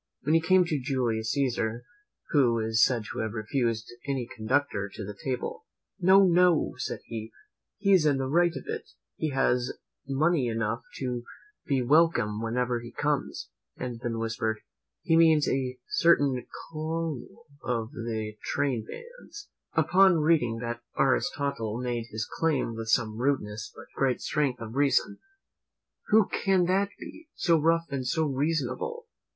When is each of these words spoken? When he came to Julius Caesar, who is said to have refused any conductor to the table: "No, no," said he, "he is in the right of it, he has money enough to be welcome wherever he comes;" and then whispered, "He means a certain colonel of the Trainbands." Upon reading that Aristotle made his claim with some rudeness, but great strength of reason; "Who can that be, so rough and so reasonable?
When 0.23 0.33
he 0.33 0.41
came 0.41 0.65
to 0.65 0.81
Julius 0.81 1.29
Caesar, 1.29 1.83
who 2.31 2.57
is 2.59 2.83
said 2.83 3.03
to 3.13 3.19
have 3.19 3.33
refused 3.33 3.85
any 4.07 4.27
conductor 4.35 4.89
to 4.91 5.05
the 5.05 5.13
table: 5.13 5.67
"No, 5.99 6.23
no," 6.23 6.73
said 6.79 7.01
he, 7.05 7.31
"he 7.77 7.91
is 7.93 8.07
in 8.07 8.17
the 8.17 8.25
right 8.25 8.49
of 8.55 8.63
it, 8.65 8.89
he 9.15 9.29
has 9.29 9.77
money 10.07 10.47
enough 10.47 10.81
to 10.97 11.23
be 11.67 11.83
welcome 11.83 12.41
wherever 12.41 12.79
he 12.79 12.91
comes;" 12.91 13.49
and 13.77 13.99
then 14.01 14.17
whispered, 14.17 14.61
"He 15.03 15.15
means 15.15 15.47
a 15.47 15.77
certain 15.87 16.47
colonel 16.71 17.45
of 17.63 17.91
the 17.91 18.37
Trainbands." 18.41 19.49
Upon 19.73 20.17
reading 20.17 20.57
that 20.63 20.81
Aristotle 20.97 21.79
made 21.79 22.05
his 22.09 22.25
claim 22.39 22.73
with 22.75 22.87
some 22.89 23.17
rudeness, 23.17 23.71
but 23.75 23.85
great 23.95 24.19
strength 24.19 24.61
of 24.61 24.73
reason; 24.73 25.19
"Who 26.07 26.27
can 26.27 26.65
that 26.65 26.89
be, 26.97 27.29
so 27.35 27.59
rough 27.59 27.85
and 27.91 28.07
so 28.07 28.25
reasonable? 28.25 29.05